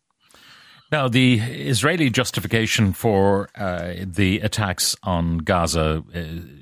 Now, 0.92 1.08
the 1.08 1.40
Israeli 1.40 2.10
justification 2.10 2.92
for 2.92 3.48
uh, 3.54 3.94
the 4.04 4.40
attacks 4.40 4.94
on 5.02 5.38
Gaza 5.38 6.04
uh, 6.14 6.20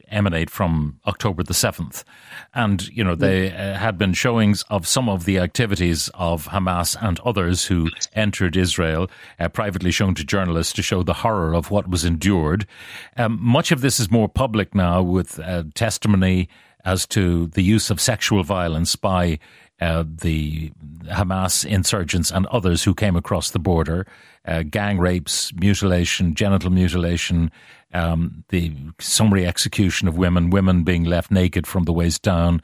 emanate 0.09 0.51
from 0.51 1.01
October 1.05 1.43
the 1.43 1.53
7th. 1.53 2.05
And, 2.55 2.87
you 2.97 3.03
know, 3.03 3.17
they 3.17 3.51
uh, 3.51 3.77
had 3.77 3.99
been 3.99 4.13
showings 4.13 4.63
of 4.71 4.87
some 4.87 5.09
of 5.09 5.25
the 5.25 5.39
activities 5.39 6.11
of 6.15 6.47
Hamas 6.47 6.97
and 7.03 7.19
others 7.21 7.65
who 7.65 7.89
entered 8.15 8.57
Israel, 8.57 9.11
uh, 9.41 9.49
privately 9.49 9.91
shown 9.91 10.15
to 10.15 10.25
journalists 10.25 10.75
to 10.75 10.83
show 10.83 11.03
the 11.03 11.13
horror 11.13 11.53
of 11.53 11.73
what 11.73 11.91
was 11.91 12.05
endured. 12.05 12.69
Um, 13.17 13.37
much 13.41 13.73
of 13.73 13.81
this 13.81 13.99
is 13.99 14.13
more 14.13 14.29
public 14.29 14.77
now 14.77 15.03
with 15.03 15.41
uh, 15.41 15.65
testimony 15.75 16.49
as 16.85 17.05
to 17.09 17.49
the 17.49 17.63
use 17.63 17.91
of 17.91 18.01
sexual 18.01 18.45
violence 18.45 18.95
by 18.95 19.41
uh, 19.81 20.05
the 20.07 20.71
Hamas 21.05 21.65
insurgents 21.65 22.31
and 22.31 22.47
others 22.47 22.85
who 22.85 22.95
came 22.95 23.17
across 23.17 23.51
the 23.51 23.59
border, 23.59 24.07
uh, 24.47 24.63
gang 24.63 24.99
rapes, 24.99 25.53
mutilation, 25.55 26.35
genital 26.35 26.71
mutilation, 26.71 27.51
um, 27.93 28.45
the 28.51 28.73
summary 28.99 29.47
execution 29.47 30.07
of 30.07 30.17
women, 30.17 30.51
women 30.51 30.85
being 30.85 31.05
left 31.05 31.31
naked 31.31 31.67
from 31.67 31.85
the 31.85 31.93
waist 31.93 32.23
down, 32.23 32.63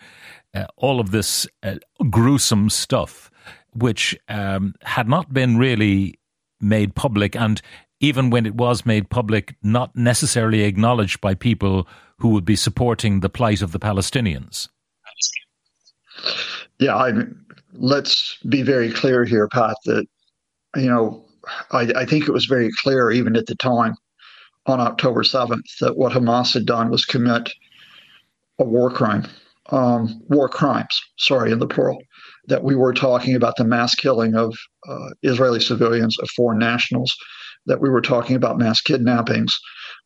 uh, 0.54 0.66
all 0.76 1.00
of 1.00 1.10
this 1.10 1.46
uh, 1.62 1.76
gruesome 2.10 2.70
stuff, 2.70 3.30
which 3.72 4.16
um, 4.28 4.74
had 4.82 5.08
not 5.08 5.32
been 5.32 5.58
really 5.58 6.18
made 6.60 6.94
public, 6.94 7.36
and 7.36 7.60
even 8.00 8.30
when 8.30 8.46
it 8.46 8.54
was 8.54 8.86
made 8.86 9.10
public, 9.10 9.56
not 9.62 9.94
necessarily 9.96 10.62
acknowledged 10.62 11.20
by 11.20 11.34
people 11.34 11.88
who 12.18 12.28
would 12.28 12.44
be 12.44 12.56
supporting 12.56 13.20
the 13.20 13.28
plight 13.28 13.62
of 13.62 13.72
the 13.72 13.78
Palestinians. 13.78 14.68
Yeah, 16.78 16.96
I, 16.96 17.12
let's 17.72 18.38
be 18.48 18.62
very 18.62 18.90
clear 18.90 19.24
here, 19.24 19.48
Pat, 19.48 19.76
that, 19.86 20.06
you 20.76 20.88
know, 20.88 21.24
I, 21.70 21.90
I 21.96 22.04
think 22.04 22.28
it 22.28 22.32
was 22.32 22.46
very 22.46 22.70
clear 22.82 23.10
even 23.10 23.36
at 23.36 23.46
the 23.46 23.54
time 23.56 23.94
on 24.66 24.80
October 24.80 25.22
7th 25.22 25.78
that 25.80 25.96
what 25.96 26.12
Hamas 26.12 26.52
had 26.52 26.66
done 26.66 26.90
was 26.90 27.04
commit 27.04 27.52
a 28.58 28.64
war 28.64 28.90
crime, 28.90 29.26
um, 29.70 30.20
war 30.28 30.48
crimes, 30.48 31.00
sorry, 31.18 31.52
in 31.52 31.58
the 31.58 31.66
plural, 31.66 31.98
that 32.48 32.64
we 32.64 32.74
were 32.74 32.92
talking 32.92 33.34
about 33.34 33.56
the 33.56 33.64
mass 33.64 33.94
killing 33.94 34.34
of 34.34 34.56
uh, 34.88 35.10
Israeli 35.22 35.60
civilians, 35.60 36.18
of 36.20 36.28
foreign 36.30 36.58
nationals, 36.58 37.14
that 37.66 37.80
we 37.80 37.88
were 37.88 38.00
talking 38.00 38.36
about 38.36 38.58
mass 38.58 38.80
kidnappings, 38.80 39.56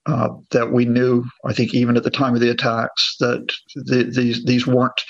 uh, 0.06 0.28
that 0.50 0.72
we 0.72 0.84
knew, 0.84 1.24
I 1.44 1.52
think, 1.52 1.74
even 1.74 1.96
at 1.96 2.04
the 2.04 2.10
time 2.10 2.34
of 2.34 2.40
the 2.40 2.50
attacks, 2.50 3.16
that 3.20 3.52
the, 3.74 4.04
these 4.04 4.44
these 4.44 4.66
weren't 4.66 5.00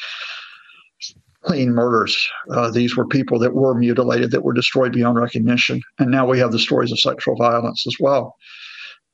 clean 1.42 1.72
murders. 1.72 2.28
Uh, 2.50 2.70
these 2.70 2.96
were 2.96 3.06
people 3.06 3.38
that 3.38 3.54
were 3.54 3.74
mutilated, 3.74 4.30
that 4.30 4.44
were 4.44 4.52
destroyed 4.52 4.92
beyond 4.92 5.16
recognition, 5.16 5.80
and 5.98 6.10
now 6.10 6.26
we 6.26 6.38
have 6.38 6.52
the 6.52 6.58
stories 6.58 6.92
of 6.92 7.00
sexual 7.00 7.36
violence 7.36 7.86
as 7.86 7.96
well. 7.98 8.34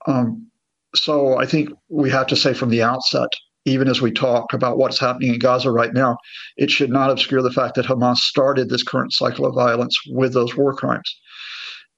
Um, 0.06 0.46
so 0.94 1.38
I 1.38 1.46
think 1.46 1.70
we 1.88 2.10
have 2.10 2.26
to 2.28 2.36
say 2.36 2.54
from 2.54 2.70
the 2.70 2.82
outset, 2.82 3.28
even 3.64 3.88
as 3.88 4.00
we 4.00 4.10
talk 4.10 4.52
about 4.52 4.78
what's 4.78 4.98
happening 4.98 5.34
in 5.34 5.38
Gaza 5.38 5.70
right 5.70 5.92
now, 5.92 6.16
it 6.56 6.70
should 6.70 6.90
not 6.90 7.10
obscure 7.10 7.42
the 7.42 7.52
fact 7.52 7.74
that 7.74 7.86
Hamas 7.86 8.18
started 8.18 8.68
this 8.68 8.82
current 8.82 9.12
cycle 9.12 9.44
of 9.44 9.54
violence 9.54 9.98
with 10.08 10.32
those 10.32 10.56
war 10.56 10.72
crimes. 10.72 11.20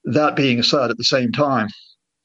That 0.04 0.34
being 0.34 0.62
said, 0.62 0.90
at 0.90 0.96
the 0.96 1.04
same 1.04 1.30
time, 1.30 1.68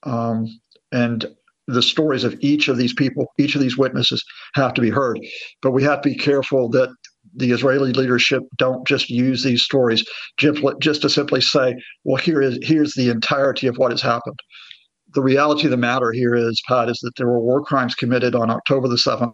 um, 0.04 0.48
and 0.92 1.26
the 1.68 1.82
stories 1.82 2.24
of 2.24 2.36
each 2.40 2.68
of 2.68 2.78
these 2.78 2.94
people, 2.94 3.28
each 3.38 3.56
of 3.56 3.62
these 3.62 3.78
witnesses 3.78 4.24
have 4.56 4.74
to 4.74 4.82
be 4.82 4.90
heard. 4.90 5.20
But 5.62 5.72
we 5.72 5.84
have 5.84 6.02
to 6.02 6.10
be 6.10 6.16
careful 6.16 6.70
that 6.70 6.90
the 7.36 7.52
Israeli 7.52 7.92
leadership 7.94 8.44
don't 8.58 8.86
just 8.88 9.10
use 9.10 9.44
these 9.44 9.64
stories 9.64 10.06
just, 10.38 11.02
to 11.02 11.10
simply 11.10 11.42
say, 11.42 11.76
well, 12.04 12.22
here 12.22 12.42
is 12.42 12.60
here's 12.62 12.94
the 12.94 13.10
entirety 13.10 13.68
of 13.68 13.78
what 13.78 13.92
has 13.92 14.02
happened. 14.02 14.40
The 15.14 15.22
reality 15.22 15.66
of 15.66 15.72
the 15.72 15.78
matter 15.78 16.12
here 16.12 16.36
is, 16.36 16.62
Pat, 16.68 16.90
is 16.90 17.00
that 17.00 17.14
there 17.18 17.28
were 17.28 17.40
war 17.40 17.64
crimes 17.64 17.96
committed 17.96 18.36
on 18.36 18.50
October 18.50 18.88
the 18.88 18.96
7th 18.96 19.34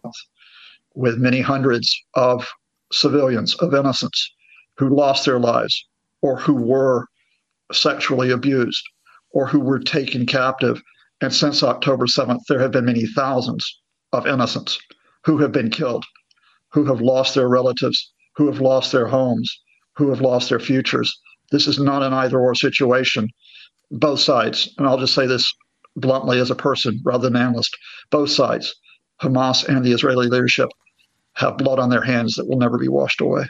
with 0.95 1.17
many 1.17 1.41
hundreds 1.41 1.93
of 2.15 2.47
civilians, 2.91 3.55
of 3.55 3.73
innocents, 3.73 4.31
who 4.77 4.89
lost 4.89 5.25
their 5.25 5.39
lives 5.39 5.85
or 6.21 6.37
who 6.37 6.53
were 6.53 7.05
sexually 7.71 8.31
abused 8.31 8.83
or 9.31 9.45
who 9.47 9.59
were 9.59 9.79
taken 9.79 10.25
captive. 10.25 10.81
And 11.21 11.33
since 11.33 11.63
October 11.63 12.05
7th, 12.07 12.39
there 12.47 12.59
have 12.59 12.71
been 12.71 12.85
many 12.85 13.05
thousands 13.05 13.81
of 14.11 14.25
innocents 14.25 14.79
who 15.25 15.37
have 15.37 15.51
been 15.51 15.69
killed 15.69 16.05
who 16.71 16.85
have 16.85 17.01
lost 17.01 17.35
their 17.35 17.47
relatives, 17.47 18.11
who 18.35 18.47
have 18.47 18.61
lost 18.61 18.91
their 18.91 19.07
homes, 19.07 19.59
who 19.95 20.09
have 20.09 20.21
lost 20.21 20.49
their 20.49 20.59
futures. 20.59 21.19
This 21.51 21.67
is 21.67 21.79
not 21.79 22.03
an 22.03 22.13
either 22.13 22.39
or 22.39 22.55
situation. 22.55 23.29
Both 23.91 24.19
sides, 24.19 24.73
and 24.77 24.87
I'll 24.87 24.99
just 24.99 25.15
say 25.15 25.25
this 25.25 25.53
bluntly 25.95 26.39
as 26.39 26.51
a 26.51 26.55
person 26.55 27.01
rather 27.03 27.29
than 27.29 27.41
analyst, 27.41 27.75
both 28.11 28.29
sides, 28.29 28.75
Hamas 29.21 29.67
and 29.67 29.83
the 29.83 29.91
Israeli 29.91 30.27
leadership, 30.27 30.69
have 31.33 31.57
blood 31.57 31.79
on 31.79 31.89
their 31.89 32.03
hands 32.03 32.35
that 32.35 32.47
will 32.47 32.57
never 32.57 32.77
be 32.77 32.87
washed 32.87 33.21
away. 33.21 33.45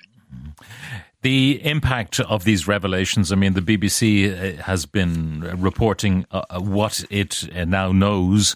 The 1.21 1.59
impact 1.65 2.21
of 2.21 2.45
these 2.45 2.67
revelations, 2.67 3.31
I 3.31 3.35
mean, 3.35 3.53
the 3.53 3.61
BBC 3.61 4.59
uh, 4.59 4.63
has 4.63 4.85
been 4.85 5.41
reporting 5.57 6.25
uh, 6.31 6.43
uh, 6.49 6.61
what 6.61 7.03
it 7.09 7.49
now 7.67 7.91
knows, 7.91 8.55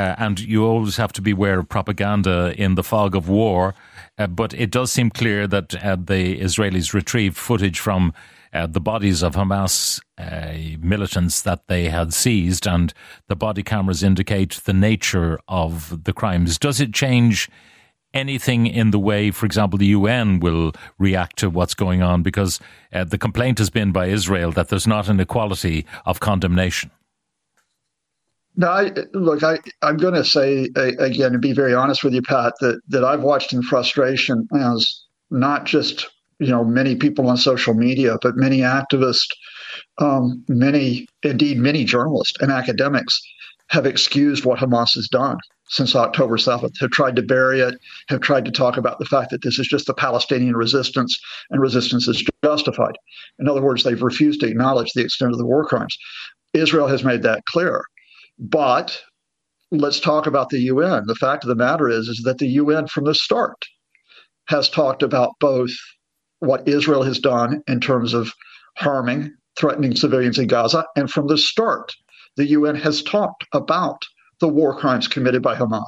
uh, 0.00 0.14
and 0.16 0.40
you 0.40 0.64
always 0.64 0.96
have 0.96 1.12
to 1.12 1.20
beware 1.20 1.58
of 1.58 1.68
propaganda 1.68 2.54
in 2.56 2.74
the 2.74 2.82
fog 2.82 3.14
of 3.14 3.28
war. 3.28 3.74
Uh, 4.16 4.26
but 4.26 4.54
it 4.54 4.70
does 4.70 4.90
seem 4.90 5.10
clear 5.10 5.46
that 5.46 5.74
uh, 5.84 5.94
the 5.94 6.40
Israelis 6.40 6.94
retrieved 6.94 7.36
footage 7.36 7.78
from 7.78 8.14
uh, 8.54 8.66
the 8.66 8.80
bodies 8.80 9.22
of 9.22 9.34
Hamas 9.34 10.00
uh, 10.16 10.78
militants 10.80 11.42
that 11.42 11.66
they 11.68 11.90
had 11.90 12.14
seized, 12.14 12.66
and 12.66 12.94
the 13.28 13.36
body 13.36 13.62
cameras 13.62 14.02
indicate 14.02 14.52
the 14.64 14.72
nature 14.72 15.38
of 15.48 16.04
the 16.04 16.14
crimes. 16.14 16.58
Does 16.58 16.80
it 16.80 16.94
change 16.94 17.50
anything 18.14 18.66
in 18.66 18.92
the 18.92 18.98
way, 18.98 19.30
for 19.30 19.44
example, 19.44 19.78
the 19.78 19.94
UN 19.98 20.40
will 20.40 20.72
react 20.98 21.36
to 21.40 21.50
what's 21.50 21.74
going 21.74 22.02
on? 22.02 22.22
Because 22.22 22.58
uh, 22.92 23.04
the 23.04 23.18
complaint 23.18 23.58
has 23.58 23.68
been 23.68 23.92
by 23.92 24.06
Israel 24.06 24.50
that 24.52 24.68
there's 24.68 24.86
not 24.86 25.08
an 25.10 25.20
equality 25.20 25.84
of 26.06 26.20
condemnation. 26.20 26.90
No, 28.60 28.68
I, 28.68 28.92
look, 29.14 29.42
I, 29.42 29.58
I'm 29.80 29.96
going 29.96 30.12
to 30.12 30.22
say 30.22 30.68
again, 30.76 31.32
and 31.32 31.40
be 31.40 31.54
very 31.54 31.72
honest 31.72 32.04
with 32.04 32.12
you, 32.12 32.20
Pat, 32.20 32.52
that, 32.60 32.78
that 32.88 33.04
I've 33.04 33.22
watched 33.22 33.54
in 33.54 33.62
frustration 33.62 34.46
as 34.54 35.02
not 35.30 35.64
just 35.64 36.06
you 36.40 36.48
know 36.48 36.62
many 36.62 36.94
people 36.94 37.26
on 37.30 37.38
social 37.38 37.72
media, 37.72 38.18
but 38.20 38.36
many 38.36 38.58
activists, 38.58 39.30
um, 39.96 40.44
many 40.46 41.06
indeed 41.22 41.56
many 41.56 41.84
journalists 41.84 42.36
and 42.42 42.52
academics 42.52 43.18
have 43.68 43.86
excused 43.86 44.44
what 44.44 44.58
Hamas 44.58 44.94
has 44.94 45.08
done 45.08 45.38
since 45.70 45.96
October 45.96 46.36
7th, 46.36 46.78
have 46.80 46.90
tried 46.90 47.16
to 47.16 47.22
bury 47.22 47.60
it, 47.60 47.76
have 48.10 48.20
tried 48.20 48.44
to 48.44 48.50
talk 48.50 48.76
about 48.76 48.98
the 48.98 49.06
fact 49.06 49.30
that 49.30 49.42
this 49.42 49.58
is 49.58 49.68
just 49.68 49.86
the 49.86 49.94
Palestinian 49.94 50.54
resistance 50.54 51.18
and 51.48 51.62
resistance 51.62 52.06
is 52.08 52.22
justified. 52.44 52.98
In 53.38 53.48
other 53.48 53.62
words, 53.62 53.84
they've 53.84 54.02
refused 54.02 54.40
to 54.40 54.48
acknowledge 54.48 54.92
the 54.92 55.02
extent 55.02 55.32
of 55.32 55.38
the 55.38 55.46
war 55.46 55.64
crimes. 55.64 55.96
Israel 56.52 56.88
has 56.88 57.04
made 57.04 57.22
that 57.22 57.42
clear. 57.46 57.84
But 58.40 58.98
let's 59.70 60.00
talk 60.00 60.26
about 60.26 60.48
the 60.48 60.60
UN. 60.60 61.06
The 61.06 61.14
fact 61.14 61.44
of 61.44 61.48
the 61.48 61.54
matter 61.54 61.88
is, 61.88 62.08
is 62.08 62.22
that 62.24 62.38
the 62.38 62.48
UN 62.48 62.86
from 62.86 63.04
the 63.04 63.14
start 63.14 63.66
has 64.48 64.68
talked 64.68 65.02
about 65.02 65.32
both 65.40 65.70
what 66.40 66.66
Israel 66.66 67.02
has 67.02 67.18
done 67.18 67.62
in 67.68 67.80
terms 67.80 68.14
of 68.14 68.32
harming, 68.78 69.32
threatening 69.58 69.94
civilians 69.94 70.38
in 70.38 70.46
Gaza, 70.46 70.86
and 70.96 71.10
from 71.10 71.26
the 71.26 71.36
start, 71.36 71.92
the 72.36 72.46
UN 72.46 72.76
has 72.76 73.02
talked 73.02 73.44
about 73.52 74.02
the 74.40 74.48
war 74.48 74.74
crimes 74.74 75.06
committed 75.06 75.42
by 75.42 75.54
Hamas. 75.54 75.84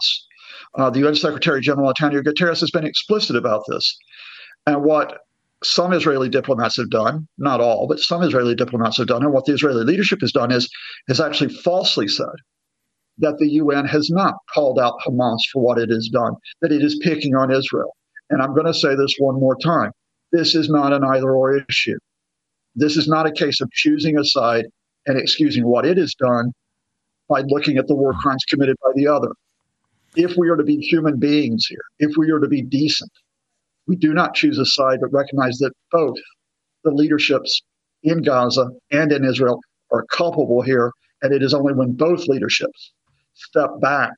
Uh, 0.76 0.90
the 0.90 1.00
UN 1.06 1.14
Secretary 1.14 1.62
General 1.62 1.88
Antonio 1.88 2.20
Guterres 2.20 2.60
has 2.60 2.70
been 2.70 2.84
explicit 2.84 3.34
about 3.34 3.62
this. 3.66 3.96
And 4.66 4.84
what 4.84 5.20
some 5.64 5.92
Israeli 5.92 6.28
diplomats 6.28 6.76
have 6.76 6.90
done, 6.90 7.26
not 7.38 7.60
all, 7.60 7.86
but 7.86 8.00
some 8.00 8.22
Israeli 8.22 8.54
diplomats 8.54 8.98
have 8.98 9.06
done, 9.06 9.22
and 9.22 9.32
what 9.32 9.44
the 9.44 9.52
Israeli 9.52 9.84
leadership 9.84 10.20
has 10.20 10.32
done 10.32 10.50
is 10.50 10.68
has 11.08 11.20
actually 11.20 11.54
falsely 11.54 12.08
said 12.08 12.34
that 13.18 13.38
the 13.38 13.48
UN 13.48 13.86
has 13.86 14.10
not 14.10 14.34
called 14.52 14.78
out 14.78 14.98
Hamas 15.06 15.40
for 15.52 15.62
what 15.62 15.78
it 15.78 15.90
has 15.90 16.08
done, 16.08 16.34
that 16.60 16.72
it 16.72 16.82
is 16.82 16.98
picking 17.02 17.34
on 17.34 17.50
Israel. 17.50 17.94
And 18.30 18.42
I'm 18.42 18.54
going 18.54 18.66
to 18.66 18.74
say 18.74 18.94
this 18.94 19.14
one 19.18 19.38
more 19.38 19.56
time. 19.56 19.92
This 20.32 20.54
is 20.54 20.70
not 20.70 20.92
an 20.92 21.04
either 21.04 21.30
or 21.30 21.62
issue. 21.68 21.98
This 22.74 22.96
is 22.96 23.06
not 23.06 23.26
a 23.26 23.32
case 23.32 23.60
of 23.60 23.70
choosing 23.72 24.18
a 24.18 24.24
side 24.24 24.66
and 25.06 25.18
excusing 25.18 25.66
what 25.66 25.84
it 25.84 25.98
has 25.98 26.14
done 26.14 26.52
by 27.28 27.42
looking 27.42 27.76
at 27.76 27.86
the 27.86 27.94
war 27.94 28.14
crimes 28.14 28.44
committed 28.48 28.76
by 28.82 28.92
the 28.94 29.06
other. 29.06 29.32
If 30.16 30.36
we 30.36 30.48
are 30.48 30.56
to 30.56 30.64
be 30.64 30.76
human 30.76 31.18
beings 31.18 31.66
here, 31.66 31.84
if 31.98 32.16
we 32.16 32.30
are 32.30 32.38
to 32.38 32.48
be 32.48 32.62
decent, 32.62 33.10
we 33.86 33.96
do 33.96 34.12
not 34.12 34.34
choose 34.34 34.58
a 34.58 34.66
side, 34.66 34.98
but 35.00 35.12
recognize 35.12 35.58
that 35.58 35.72
both 35.90 36.16
the 36.84 36.90
leaderships 36.90 37.62
in 38.02 38.22
Gaza 38.22 38.68
and 38.90 39.12
in 39.12 39.24
Israel 39.24 39.60
are 39.92 40.04
culpable 40.10 40.62
here. 40.62 40.92
And 41.22 41.32
it 41.32 41.42
is 41.42 41.54
only 41.54 41.74
when 41.74 41.92
both 41.92 42.26
leaderships 42.26 42.92
step 43.34 43.70
back 43.80 44.12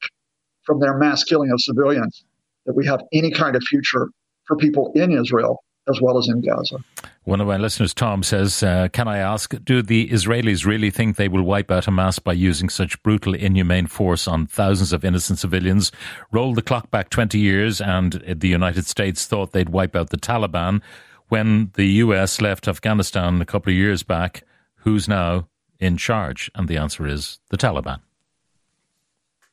from 0.64 0.80
their 0.80 0.96
mass 0.96 1.24
killing 1.24 1.50
of 1.50 1.60
civilians 1.60 2.24
that 2.66 2.74
we 2.74 2.86
have 2.86 3.00
any 3.12 3.30
kind 3.30 3.56
of 3.56 3.62
future 3.62 4.08
for 4.46 4.56
people 4.56 4.92
in 4.94 5.12
Israel 5.12 5.62
as 5.88 6.00
well 6.00 6.18
as 6.18 6.28
in 6.28 6.40
Gaza. 6.40 6.78
One 7.24 7.40
of 7.40 7.46
my 7.46 7.56
listeners, 7.56 7.94
Tom, 7.94 8.22
says, 8.22 8.62
uh, 8.62 8.88
Can 8.92 9.08
I 9.08 9.16
ask, 9.16 9.54
do 9.64 9.80
the 9.80 10.08
Israelis 10.10 10.66
really 10.66 10.90
think 10.90 11.16
they 11.16 11.28
will 11.28 11.42
wipe 11.42 11.70
out 11.70 11.86
Hamas 11.86 12.22
by 12.22 12.34
using 12.34 12.68
such 12.68 13.02
brutal, 13.02 13.34
inhumane 13.34 13.86
force 13.86 14.28
on 14.28 14.46
thousands 14.46 14.92
of 14.92 15.06
innocent 15.06 15.38
civilians? 15.38 15.90
Roll 16.32 16.52
the 16.52 16.60
clock 16.60 16.90
back 16.90 17.08
20 17.08 17.38
years, 17.38 17.80
and 17.80 18.22
the 18.26 18.48
United 18.48 18.84
States 18.84 19.24
thought 19.24 19.52
they'd 19.52 19.70
wipe 19.70 19.96
out 19.96 20.10
the 20.10 20.18
Taliban. 20.18 20.82
When 21.28 21.70
the 21.74 21.86
US 21.86 22.42
left 22.42 22.68
Afghanistan 22.68 23.40
a 23.40 23.46
couple 23.46 23.72
of 23.72 23.76
years 23.76 24.02
back, 24.02 24.44
who's 24.76 25.08
now 25.08 25.48
in 25.80 25.96
charge? 25.96 26.50
And 26.54 26.68
the 26.68 26.76
answer 26.76 27.06
is 27.06 27.38
the 27.48 27.56
Taliban. 27.56 28.00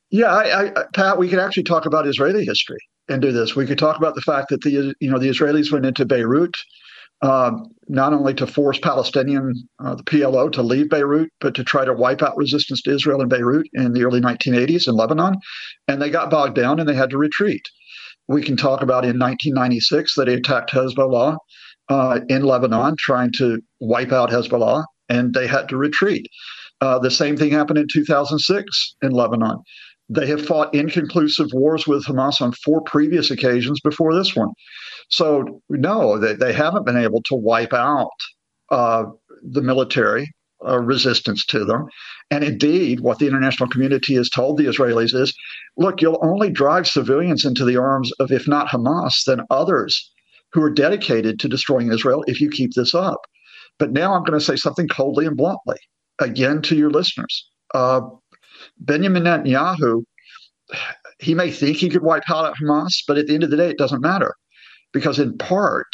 Yeah, 0.09 0.27
I, 0.27 0.65
I, 0.65 0.83
Pat, 0.93 1.17
we 1.17 1.29
could 1.29 1.39
actually 1.39 1.63
talk 1.63 1.85
about 1.85 2.05
Israeli 2.05 2.43
history 2.43 2.79
and 3.07 3.21
do 3.21 3.31
this. 3.31 3.55
We 3.55 3.65
could 3.65 3.79
talk 3.79 3.95
about 3.95 4.15
the 4.15 4.21
fact 4.21 4.49
that 4.49 4.59
the 4.59 4.93
you 4.99 5.09
know 5.09 5.19
the 5.19 5.29
Israelis 5.29 5.71
went 5.71 5.85
into 5.85 6.05
Beirut 6.05 6.53
um, 7.21 7.67
not 7.87 8.13
only 8.13 8.33
to 8.33 8.47
force 8.47 8.79
Palestinian 8.79 9.53
uh, 9.83 9.95
the 9.95 10.03
PLO 10.03 10.51
to 10.51 10.61
leave 10.61 10.89
Beirut, 10.89 11.29
but 11.39 11.53
to 11.55 11.63
try 11.63 11.85
to 11.85 11.93
wipe 11.93 12.21
out 12.21 12.37
resistance 12.37 12.81
to 12.83 12.93
Israel 12.95 13.21
in 13.21 13.27
Beirut 13.27 13.67
in 13.73 13.93
the 13.93 14.03
early 14.03 14.21
1980s 14.21 14.87
in 14.87 14.95
Lebanon, 14.95 15.35
and 15.87 16.01
they 16.01 16.09
got 16.09 16.31
bogged 16.31 16.55
down 16.55 16.79
and 16.79 16.87
they 16.87 16.95
had 16.95 17.09
to 17.09 17.17
retreat. 17.17 17.61
We 18.27 18.41
can 18.41 18.55
talk 18.55 18.81
about 18.81 19.03
in 19.03 19.19
1996 19.19 20.15
that 20.15 20.25
they 20.25 20.35
attacked 20.35 20.71
Hezbollah 20.71 21.37
uh, 21.89 22.19
in 22.29 22.43
Lebanon, 22.43 22.95
trying 22.97 23.31
to 23.37 23.59
wipe 23.79 24.11
out 24.11 24.29
Hezbollah, 24.29 24.85
and 25.09 25.33
they 25.33 25.47
had 25.47 25.67
to 25.69 25.77
retreat. 25.77 26.25
Uh, 26.79 26.97
the 26.97 27.11
same 27.11 27.35
thing 27.37 27.51
happened 27.51 27.77
in 27.77 27.87
2006 27.91 28.95
in 29.01 29.11
Lebanon. 29.11 29.57
They 30.13 30.27
have 30.27 30.45
fought 30.45 30.75
inconclusive 30.75 31.47
wars 31.53 31.87
with 31.87 32.05
Hamas 32.05 32.41
on 32.41 32.51
four 32.51 32.81
previous 32.81 33.31
occasions 33.31 33.79
before 33.79 34.13
this 34.13 34.35
one. 34.35 34.49
So, 35.09 35.61
no, 35.69 36.17
they, 36.17 36.33
they 36.33 36.51
haven't 36.51 36.85
been 36.85 36.97
able 36.97 37.21
to 37.23 37.35
wipe 37.35 37.73
out 37.73 38.09
uh, 38.71 39.05
the 39.41 39.61
military 39.61 40.29
uh, 40.67 40.79
resistance 40.79 41.45
to 41.45 41.63
them. 41.63 41.85
And 42.29 42.43
indeed, 42.43 42.99
what 42.99 43.19
the 43.19 43.27
international 43.27 43.69
community 43.69 44.15
has 44.15 44.29
told 44.29 44.57
the 44.57 44.65
Israelis 44.65 45.13
is 45.13 45.33
look, 45.77 46.01
you'll 46.01 46.19
only 46.21 46.49
drive 46.49 46.87
civilians 46.87 47.45
into 47.45 47.63
the 47.63 47.77
arms 47.77 48.11
of, 48.19 48.31
if 48.31 48.47
not 48.49 48.67
Hamas, 48.67 49.23
then 49.25 49.41
others 49.49 50.11
who 50.51 50.61
are 50.61 50.69
dedicated 50.69 51.39
to 51.39 51.47
destroying 51.47 51.91
Israel 51.91 52.23
if 52.27 52.41
you 52.41 52.49
keep 52.49 52.73
this 52.73 52.93
up. 52.93 53.21
But 53.79 53.93
now 53.93 54.13
I'm 54.13 54.23
going 54.23 54.37
to 54.37 54.45
say 54.45 54.57
something 54.57 54.89
coldly 54.89 55.25
and 55.25 55.37
bluntly, 55.37 55.77
again 56.19 56.61
to 56.63 56.75
your 56.75 56.91
listeners. 56.91 57.47
Uh, 57.73 58.01
Benjamin 58.81 59.23
Netanyahu, 59.23 60.03
he 61.19 61.33
may 61.35 61.51
think 61.51 61.77
he 61.77 61.89
could 61.89 62.01
wipe 62.01 62.29
out 62.29 62.55
Hamas, 62.55 63.03
but 63.07 63.17
at 63.17 63.27
the 63.27 63.35
end 63.35 63.43
of 63.43 63.51
the 63.51 63.57
day, 63.57 63.69
it 63.69 63.77
doesn't 63.77 64.01
matter. 64.01 64.35
Because 64.91 65.19
in 65.19 65.37
part, 65.37 65.87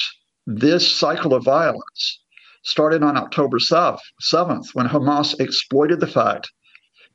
this 0.48 0.90
cycle 0.90 1.34
of 1.34 1.44
violence 1.44 2.22
started 2.64 3.04
on 3.04 3.18
October 3.18 3.60
7th 3.60 4.66
when 4.74 4.88
Hamas 4.88 5.40
exploited 5.40 6.00
the 6.00 6.08
fact 6.08 6.50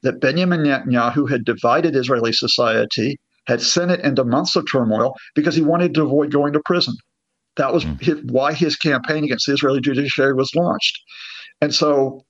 that 0.03 0.21
Benjamin 0.21 0.61
Netanyahu 0.61 1.31
had 1.31 1.45
divided 1.45 1.97
Israeli 1.97 2.33
society, 2.33 3.19
had 3.47 3.63
sent 3.63 3.91
it 3.91 4.01
into 4.01 4.25
months 4.25 4.55
of 4.57 4.71
turmoil 4.71 5.15
because 5.35 5.55
he 5.55 5.63
wanted 5.63 5.95
to 5.95 6.03
avoid 6.03 6.31
going 6.31 6.53
to 6.53 6.61
prison. 6.65 6.95
That 7.57 7.73
was 7.73 7.85
hmm. 7.85 7.95
his, 8.01 8.21
why 8.25 8.53
his 8.53 8.77
campaign 8.77 9.25
against 9.25 9.47
the 9.47 9.55
Israeli 9.55 9.81
judiciary 9.81 10.35
was 10.35 10.55
launched. 10.55 11.01
And 11.61 11.75
so 11.75 12.25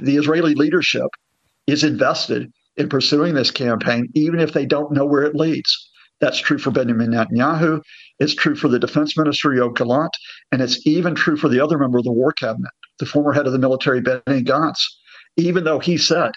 the 0.00 0.16
Israeli 0.16 0.54
leadership 0.54 1.08
is 1.66 1.84
invested 1.84 2.50
in 2.82 2.88
pursuing 2.88 3.34
this 3.34 3.50
campaign, 3.50 4.08
even 4.14 4.40
if 4.40 4.52
they 4.52 4.66
don't 4.66 4.92
know 4.92 5.06
where 5.06 5.22
it 5.22 5.34
leads. 5.34 5.90
That's 6.20 6.38
true 6.38 6.58
for 6.58 6.70
Benjamin 6.70 7.10
Netanyahu. 7.10 7.80
It's 8.18 8.34
true 8.34 8.54
for 8.54 8.68
the 8.68 8.78
defense 8.78 9.16
minister, 9.16 9.48
Yoav 9.50 9.74
Gallant. 9.76 10.14
And 10.52 10.60
it's 10.60 10.86
even 10.86 11.14
true 11.14 11.36
for 11.36 11.48
the 11.48 11.60
other 11.60 11.78
member 11.78 11.98
of 11.98 12.04
the 12.04 12.12
war 12.12 12.32
cabinet, 12.32 12.70
the 12.98 13.06
former 13.06 13.32
head 13.32 13.46
of 13.46 13.52
the 13.52 13.58
military, 13.58 14.00
Benny 14.00 14.42
Gantz, 14.42 14.78
even 15.36 15.64
though 15.64 15.78
he 15.78 15.96
said, 15.96 16.32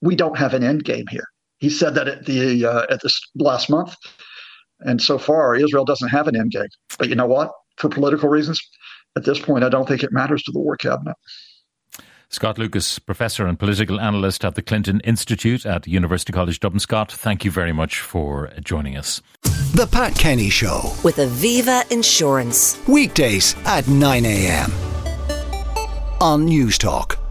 we 0.00 0.16
don't 0.16 0.36
have 0.36 0.52
an 0.52 0.62
end 0.62 0.84
game 0.84 1.06
here. 1.08 1.26
He 1.58 1.70
said 1.70 1.94
that 1.94 2.08
at 2.08 2.26
the 2.26 2.66
uh, 2.66 2.86
at 2.90 3.00
this 3.02 3.18
last 3.36 3.70
month, 3.70 3.94
and 4.80 5.00
so 5.00 5.16
far 5.16 5.54
Israel 5.54 5.86
doesn't 5.86 6.08
have 6.08 6.28
an 6.28 6.36
end 6.36 6.50
game. 6.50 6.68
But 6.98 7.08
you 7.08 7.14
know 7.14 7.26
what? 7.26 7.52
For 7.76 7.88
political 7.88 8.28
reasons, 8.28 8.60
at 9.16 9.24
this 9.24 9.38
point, 9.38 9.64
I 9.64 9.70
don't 9.70 9.88
think 9.88 10.02
it 10.02 10.12
matters 10.12 10.42
to 10.42 10.52
the 10.52 10.58
war 10.58 10.76
cabinet. 10.76 11.16
Scott 12.28 12.58
Lucas, 12.58 12.98
professor 12.98 13.46
and 13.46 13.58
political 13.58 14.00
analyst 14.00 14.44
at 14.44 14.54
the 14.54 14.62
Clinton 14.62 15.00
Institute 15.00 15.64
at 15.64 15.86
University 15.86 16.32
College 16.32 16.60
Dublin. 16.60 16.80
Scott, 16.80 17.10
thank 17.12 17.44
you 17.44 17.50
very 17.50 17.72
much 17.72 18.00
for 18.00 18.48
uh, 18.48 18.60
joining 18.60 18.96
us. 18.96 19.22
The 19.74 19.88
Pat 19.90 20.14
Kenny 20.14 20.50
Show. 20.50 20.92
With 21.02 21.16
Aviva 21.16 21.90
Insurance. 21.90 22.80
Weekdays 22.86 23.56
at 23.64 23.86
9 23.88 24.24
a.m. 24.24 24.70
on 26.20 26.46
Newstalk. 26.46 27.23